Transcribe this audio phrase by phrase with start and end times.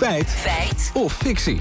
[0.00, 0.28] Feit.
[0.28, 0.90] Feit.
[0.94, 1.60] Of fictie.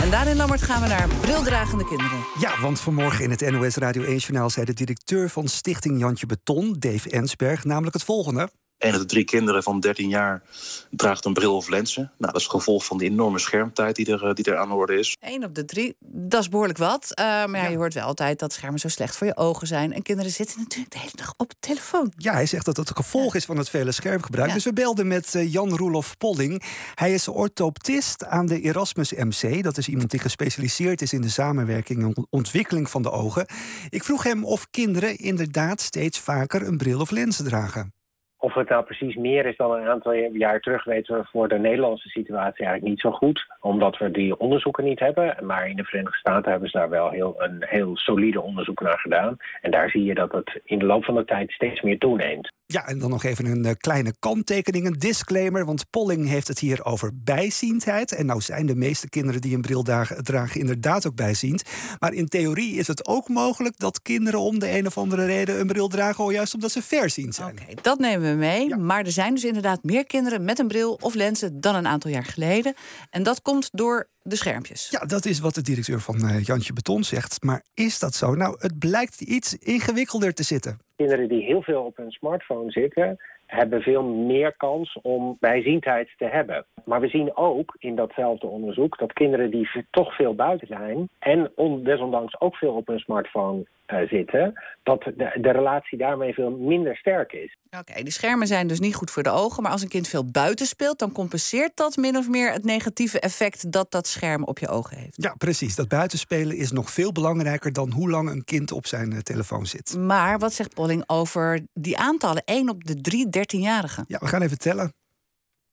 [0.00, 2.18] En daarin, Lammert, gaan we naar brildragende kinderen.
[2.40, 6.76] Ja, want vanmorgen in het NOS Radio 1-journaal zei de directeur van Stichting Jantje Beton,
[6.78, 8.50] Dave Ensberg, namelijk het volgende.
[8.78, 10.42] Een van de drie kinderen van 13 jaar
[10.90, 12.02] draagt een bril of lenzen.
[12.02, 14.68] Nou, dat is het gevolg van de enorme schermtijd die er, eh, die er aan
[14.68, 15.16] de orde is.
[15.20, 17.12] Eén op de drie, dat is behoorlijk wat.
[17.20, 19.92] Uh, maar ja, je hoort wel altijd dat schermen zo slecht voor je ogen zijn.
[19.92, 22.12] En kinderen zitten natuurlijk de hele dag op de telefoon.
[22.16, 24.52] Ja, hij zegt dat het gevolg is van het vele schermgebruik.
[24.52, 26.62] Dus we belden met uh, Jan Roelof Polling.
[26.94, 29.62] Hij is orthoptist aan de Erasmus MC.
[29.62, 33.46] Dat is iemand die gespecialiseerd is in de samenwerking en ontwikkeling van de ogen.
[33.88, 37.92] Ik vroeg hem of kinderen inderdaad steeds vaker een bril of lenzen dragen.
[38.40, 41.58] Of het nou precies meer is dan een aantal jaar terug, weten we voor de
[41.58, 43.46] Nederlandse situatie eigenlijk niet zo goed.
[43.60, 45.36] Omdat we die onderzoeken niet hebben.
[45.42, 48.98] Maar in de Verenigde Staten hebben ze daar wel heel, een heel solide onderzoek naar
[48.98, 49.36] gedaan.
[49.60, 52.52] En daar zie je dat het in de loop van de tijd steeds meer toeneemt.
[52.72, 55.64] Ja, en dan nog even een uh, kleine kanttekening, een disclaimer.
[55.64, 58.12] Want Polling heeft het hier over bijziendheid.
[58.12, 59.82] En nou zijn de meeste kinderen die een bril
[60.22, 61.62] dragen, inderdaad ook bijziend.
[61.98, 65.60] Maar in theorie is het ook mogelijk dat kinderen om de een of andere reden
[65.60, 67.52] een bril dragen, juist omdat ze verziend zijn.
[67.52, 68.76] Oké, okay, dat nemen we mee.
[68.76, 72.10] Maar er zijn dus inderdaad meer kinderen met een bril of lenzen dan een aantal
[72.10, 72.74] jaar geleden.
[73.10, 74.88] En dat komt door de schermpjes.
[74.90, 77.42] Ja, dat is wat de directeur van uh, Jantje Beton zegt.
[77.42, 78.34] Maar is dat zo?
[78.34, 80.78] Nou, het blijkt iets ingewikkelder te zitten.
[80.98, 86.24] Kinderen die heel veel op hun smartphone zitten, hebben veel meer kans om bijziendheid te
[86.24, 86.64] hebben.
[86.84, 91.52] Maar we zien ook in datzelfde onderzoek dat kinderen die toch veel buiten zijn en
[91.82, 96.96] desondanks ook veel op hun smartphone uh, zitten, dat de, de, relatie daarmee veel minder
[96.96, 97.56] sterk is.
[97.78, 100.30] Oké, die schermen zijn dus niet goed voor de ogen, maar als een kind veel
[100.30, 104.58] buiten speelt, dan compenseert dat min of meer het negatieve effect dat dat scherm op
[104.58, 105.22] je ogen heeft.
[105.22, 105.76] Ja, precies.
[105.76, 109.66] Dat buitenspelen is nog veel belangrijker dan hoe lang een kind op zijn uh, telefoon
[109.66, 109.96] zit.
[109.98, 112.42] Maar wat zegt Polling over die aantallen?
[112.44, 114.04] 1 op de 3 13-jarigen.
[114.06, 114.92] Ja, we gaan even tellen.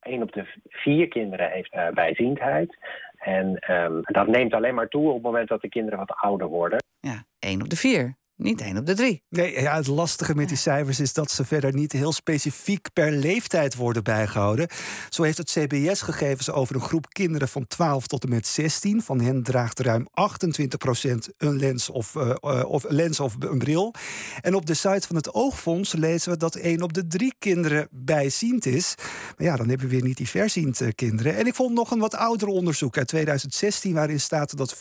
[0.00, 2.76] 1 op de vier kinderen heeft uh, bijziendheid.
[3.18, 6.46] En um, dat neemt alleen maar toe op het moment dat de kinderen wat ouder
[6.46, 6.84] worden.
[7.00, 8.18] Ja, 1 op de 4.
[8.36, 9.22] Niet 1 op de 3.
[9.28, 13.12] Nee, ja, het lastige met die cijfers is dat ze verder niet heel specifiek per
[13.12, 14.68] leeftijd worden bijgehouden.
[15.08, 19.02] Zo heeft het CBS gegevens over een groep kinderen van 12 tot en met 16.
[19.02, 22.34] Van hen draagt ruim 28% een lens of, uh,
[22.66, 23.94] of, lens of een bril.
[24.40, 27.88] En op de site van het Oogfonds lezen we dat 1 op de 3 kinderen
[27.90, 28.94] bijziend is.
[29.36, 31.36] Maar ja, dan hebben we weer niet die verziend uh, kinderen.
[31.36, 34.78] En ik vond nog een wat ouder onderzoek uit 2016 waarin staat dat 25%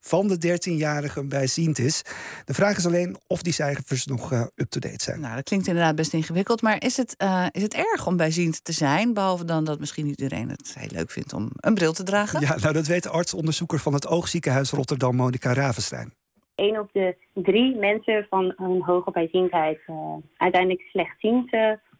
[0.00, 2.04] van de 13-jarigen bijziend is.
[2.44, 5.20] De vraag is alleen of die cijfers nog uh, up-to-date zijn.
[5.20, 6.62] Nou, dat klinkt inderdaad best ingewikkeld.
[6.62, 9.14] Maar is het, uh, is het erg om bijziend te zijn?
[9.14, 12.40] Behalve dan dat misschien iedereen het heel leuk vindt om een bril te dragen?
[12.40, 16.12] Ja, nou, dat weet de artsonderzoeker van het Oogziekenhuis Rotterdam, Monica Ravenstein.
[16.54, 19.96] Eén op de drie mensen van een hoge bijziendheid uh,
[20.36, 21.50] uiteindelijk slechtziend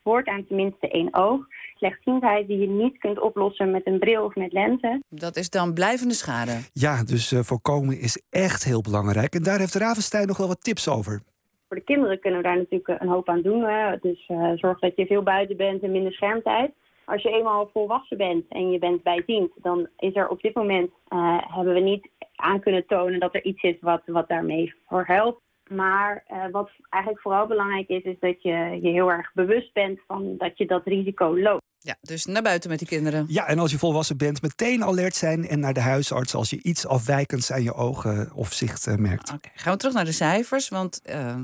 [0.06, 1.46] wordt aan tenminste één oog.
[1.74, 5.04] Slechtziendheid die je niet kunt oplossen met een bril of met lenzen.
[5.08, 6.56] Dat is dan blijvende schade.
[6.72, 9.34] Ja, dus uh, voorkomen is echt heel belangrijk.
[9.34, 11.20] En daar heeft Ravenstein nog wel wat tips over.
[11.68, 13.62] Voor de kinderen kunnen we daar natuurlijk een hoop aan doen.
[13.62, 13.96] Hè.
[14.00, 16.70] Dus uh, zorg dat je veel buiten bent en minder schermtijd.
[17.04, 20.90] Als je eenmaal volwassen bent en je bent bijziend, dan is er op dit moment
[21.08, 25.04] uh, hebben we niet aan kunnen tonen dat er iets is wat, wat daarmee voor
[25.06, 25.40] helpt.
[25.68, 30.00] Maar uh, wat eigenlijk vooral belangrijk is, is dat je je heel erg bewust bent
[30.06, 31.64] van dat je dat risico loopt.
[31.86, 33.24] Ja, dus naar buiten met die kinderen.
[33.28, 36.62] Ja, en als je volwassen bent, meteen alert zijn en naar de huisarts als je
[36.62, 39.28] iets afwijkends aan je ogen of zicht uh, merkt.
[39.28, 39.50] Oké, okay.
[39.54, 41.34] gaan we terug naar de cijfers, want uh,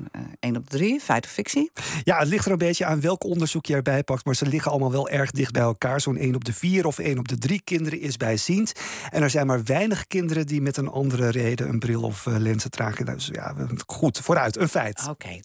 [0.40, 1.70] 1 op 3, feit of fictie?
[2.04, 4.70] Ja, het ligt er een beetje aan welk onderzoek je erbij pakt, maar ze liggen
[4.70, 6.00] allemaal wel erg dicht bij elkaar.
[6.00, 8.72] Zo'n 1 op de 4 of 1 op de 3 kinderen is bijziend.
[9.10, 12.36] En er zijn maar weinig kinderen die met een andere reden een bril of uh,
[12.36, 13.04] lenzen dragen.
[13.06, 13.54] Dus ja,
[13.86, 15.00] goed, vooruit, een feit.
[15.00, 15.40] Oké, okay.